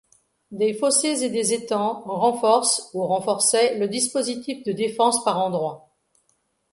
[0.49, 5.93] Des fossés et des étangs renforcent ou renforçaient le dispositif de défense par endroits.